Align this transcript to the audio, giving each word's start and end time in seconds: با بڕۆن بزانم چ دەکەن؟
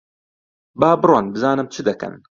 با 0.79 0.89
بڕۆن 1.01 1.25
بزانم 1.33 1.67
چ 1.73 1.75
دەکەن؟ 1.89 2.13